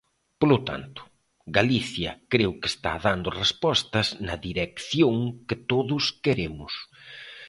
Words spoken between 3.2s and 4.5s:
respostas na